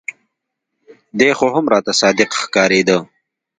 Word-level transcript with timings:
دى 1.19 1.29
خو 1.37 1.47
هم 1.55 1.65
راته 1.73 1.91
صادق 2.01 2.29
ښکارېده. 2.41 2.97